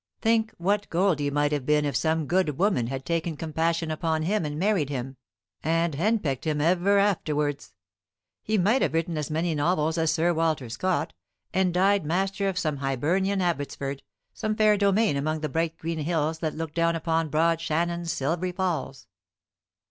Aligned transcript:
Think 0.19 0.51
what 0.57 0.89
Goldy 0.89 1.29
might 1.29 1.51
have 1.51 1.63
been 1.63 1.85
if 1.85 1.95
some 1.95 2.25
good 2.25 2.57
woman 2.57 2.87
had 2.87 3.05
taken 3.05 3.37
compassion 3.37 3.91
upon 3.91 4.23
him 4.23 4.45
and 4.45 4.57
married 4.57 4.89
him, 4.89 5.15
and 5.61 5.93
henpecked 5.93 6.43
him 6.47 6.59
ever 6.59 6.97
afterwards. 6.97 7.75
He 8.41 8.57
might 8.57 8.81
have 8.81 8.95
written 8.95 9.15
as 9.15 9.29
many 9.29 9.53
novels 9.53 9.99
as 9.99 10.09
Sir 10.11 10.33
Walter 10.33 10.69
Scott, 10.69 11.13
and 11.53 11.71
died 11.71 12.03
master 12.03 12.49
of 12.49 12.57
some 12.57 12.77
Hibernian 12.77 13.43
Abbotsford, 13.43 14.01
some 14.33 14.55
fair 14.55 14.75
domain 14.75 15.17
among 15.17 15.41
the 15.41 15.49
bright 15.49 15.77
green 15.77 15.99
hills 15.99 16.39
that 16.39 16.55
look 16.55 16.73
down 16.73 16.95
upon 16.95 17.29
broad 17.29 17.61
Shannon's 17.61 18.11
silvery 18.11 18.53
falls. 18.53 19.05